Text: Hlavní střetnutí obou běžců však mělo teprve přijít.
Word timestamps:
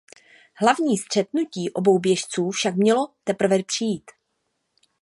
Hlavní 0.55 0.97
střetnutí 0.97 1.69
obou 1.73 1.99
běžců 1.99 2.51
však 2.51 2.75
mělo 2.75 3.07
teprve 3.23 3.63
přijít. 3.63 4.11